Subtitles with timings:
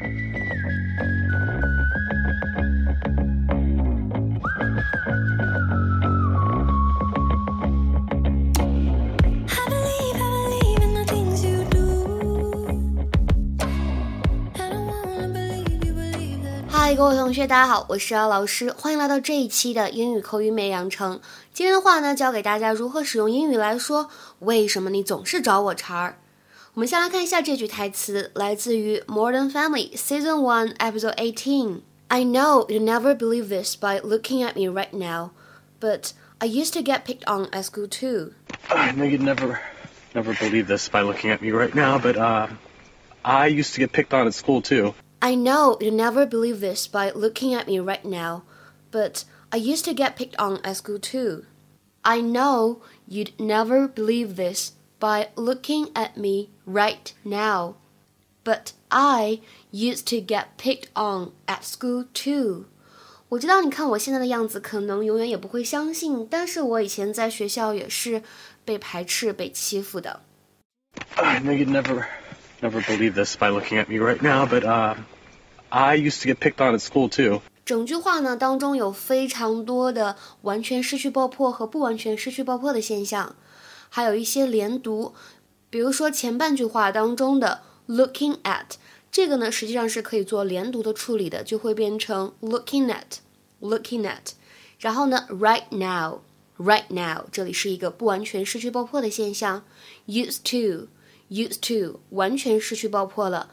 [0.00, 0.08] 嗨，
[16.94, 21.20] 各位同学，大家好，我是姚老师，欢迎来到这一期的英语口语美养成。
[21.52, 24.08] 今天的话呢，教给大家如何使用英语来说
[24.40, 26.16] “为什么你总是找我茬儿”。
[26.73, 35.31] 我们先来看一下这句台词，来自于《Modern Family》Season One Episode Eighteen。I know you never believe this by looking at me right now,
[35.79, 38.33] but I used to get picked on at school too.
[38.69, 39.59] I know you'd never,
[40.13, 42.47] never believe this by looking at me right now, but uh,
[43.23, 44.93] I used to get picked on at school too.
[45.21, 48.43] I know you never believe this by looking at me right now,
[48.91, 51.45] but I used to get picked on at school too.
[52.03, 57.75] I know you'd never believe this by looking at me right now,
[58.43, 62.65] but I used to get picked on at school too.
[63.29, 68.21] 我知道你看我现在的样子，可能永远也不会相信，但是我以前在学校也是
[68.63, 70.21] 被排斥、被欺负的。
[71.15, 72.05] I know you'd never
[72.61, 74.95] never believe this by looking at me right now, but uh,
[75.69, 77.41] I used to get picked on at school too.
[77.65, 83.35] 整句话呢当中有非常多的完全失去爆破和不完全失去爆破的现象，
[83.90, 85.14] 还有一些连读，
[85.68, 88.76] 比如说前半句话当中的 looking at
[89.12, 94.32] 这个呢实际上是可以做连读的处理的，就会变成 looking at，looking at，
[94.78, 96.20] 然后呢 right now。
[96.62, 99.64] Right now，这里是一个不完全失去爆破的现象。
[100.06, 100.88] Used to,
[101.30, 103.48] used to，完全失去爆破了。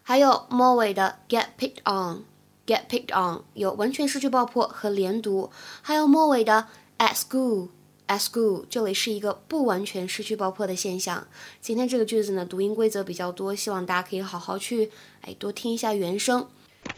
[0.00, 5.50] 还有末尾的 get picked on，get picked on 有完全失去爆破和连读。
[5.82, 7.68] 还有末尾的 at school
[8.07, 11.27] school，at school 这里是一个不完全失去爆破的现象。
[11.61, 14.89] 今天这个句子呢，读音规则比较多，希望大家可以好好去
[15.21, 16.47] 哎多听一下原声。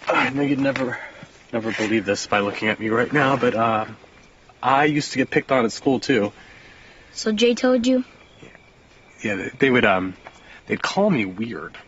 [0.06, 0.96] I know you'd never,
[1.52, 3.88] never believe this by looking at me right now, but uh.
[4.64, 6.34] I used to get picked on at school too.
[7.14, 8.04] So Jay told you?
[9.24, 10.14] Yeah, they would um,
[10.68, 11.80] they'd call me weird.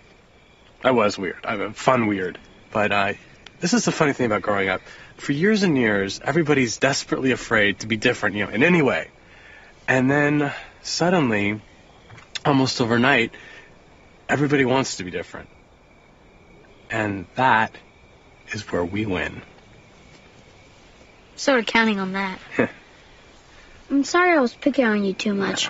[0.84, 1.46] I was weird.
[1.46, 2.40] I'm fun weird.
[2.72, 3.14] But uh,
[3.60, 4.82] this is the funny thing about growing up.
[5.18, 9.10] For years and years, everybody's desperately afraid to be different, you know, in any way.
[9.88, 11.62] And then suddenly,
[12.46, 13.32] almost overnight,
[14.28, 15.50] everybody wants to be different.
[16.90, 17.72] And that
[18.52, 19.42] is where we win.
[21.36, 22.40] Sort of counting on that.
[23.90, 25.70] I'm sorry I was picking on you too much.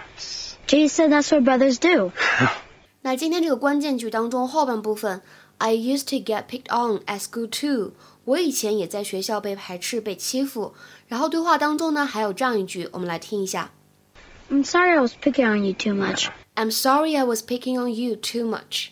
[0.67, 2.11] Jay said that's what brothers do.
[3.05, 5.21] 那今天这个关键句当中后半部分
[5.57, 7.93] ，I used to get picked on at school too。
[8.25, 10.73] 我以前也在学校被排斥、被欺负。
[11.07, 13.71] 然后对话当中呢，还有这样一句，我们来听一下。
[14.49, 16.27] I'm sorry I was picking on you too much.
[16.55, 18.89] I'm sorry I was picking on you too much.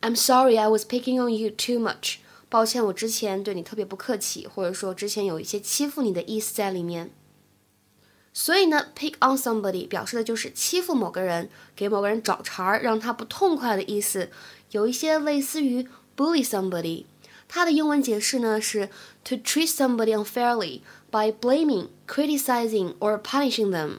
[0.00, 2.16] I'm sorry I was picking on you too much.
[2.48, 7.10] 抱歉，我之前对你特别不客气，或者说之前有一些欺负你的意思在里面。
[8.33, 14.29] 所以呢，pick on somebody 表示的就是欺负某个人，给某个人找茬儿，让他不痛快的意思，
[14.71, 17.05] 有一些类似于 bully somebody。
[17.49, 18.87] 它的英文解释呢是
[19.25, 20.79] to treat somebody unfairly
[21.11, 23.97] by blaming, criticizing or punishing them。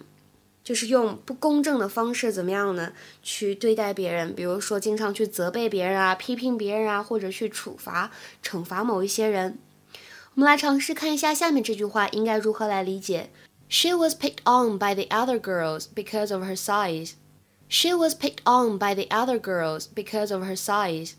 [0.65, 2.93] 就是用不公正的方式怎么样呢？
[3.23, 8.11] 去对待别人，比如说经常去责备别人啊，批评别人啊，或者去处罚、
[8.43, 9.59] 惩罚某一些人。
[10.35, 13.31] 我们来尝试看一下下面这句话应该如何来理解。
[13.75, 17.15] She was picked on by the other girls because of her size.
[17.71, 21.13] She was picked on by the other girls because of her size.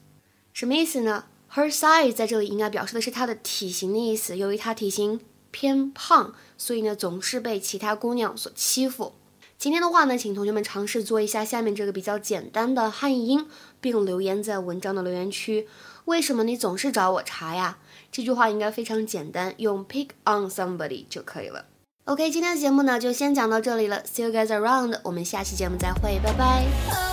[0.53, 1.23] 什么意思呢
[1.55, 4.37] ？Her size 在这里应该表示的是她的体型的意思。
[4.37, 5.19] 由于她体型
[5.49, 9.13] 偏胖，所以呢总是被其他姑娘所欺负。
[9.57, 13.47] 今天的话呢，请同学们尝试做一下下面这个比较简单的汉译英，
[13.81, 15.67] 并留言在文章的留言区。
[16.05, 17.79] 为什么你总是找我茬呀？
[18.11, 21.65] 这句话应该非常简单，用 pick on somebody 就可以了。
[22.05, 26.65] OK，今天的节目呢就先讲到这里了，See you guys around，我们下期节目再会，拜拜。
[26.91, 27.03] Oh,